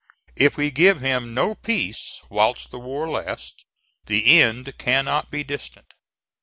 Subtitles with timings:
[0.35, 3.63] If we give him no peace whilst the war lasts,
[4.07, 5.93] the end cannot be distant.